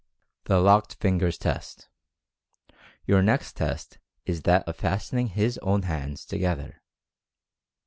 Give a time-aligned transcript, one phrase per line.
[0.45, 1.87] THE "LOCKED FINGERS" TEST.
[3.05, 6.81] Your next test is that of fastening his own hands to gether.